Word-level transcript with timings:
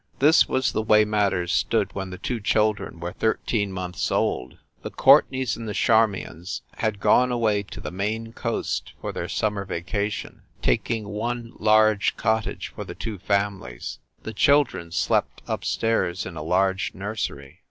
This 0.17 0.49
was 0.49 0.71
the 0.71 0.81
way 0.81 1.05
matters 1.05 1.51
stood 1.51 1.93
when 1.93 2.09
the 2.09 2.17
two 2.17 2.39
children 2.39 2.99
were 2.99 3.13
thirteen 3.13 3.71
months 3.71 4.09
old. 4.11 4.57
The 4.81 4.89
Courte 4.89 5.27
nays 5.29 5.55
and 5.55 5.69
the 5.69 5.75
Charmions 5.75 6.63
had 6.77 6.99
gone 6.99 7.31
away 7.31 7.61
to 7.61 7.79
the 7.79 7.91
Maine 7.91 8.33
coast 8.33 8.93
for 8.99 9.11
their 9.11 9.29
summer 9.29 9.63
vacation, 9.63 10.41
taking 10.63 11.07
one 11.07 11.53
large 11.59 12.17
cottage 12.17 12.69
for 12.69 12.83
the 12.83 12.95
two 12.95 13.19
families. 13.19 13.99
The 14.23 14.33
children 14.33 14.91
slept 14.91 15.43
up 15.47 15.63
stairs 15.63 16.25
in 16.25 16.35
a 16.35 16.41
large 16.41 16.95
nursery. 16.95 17.59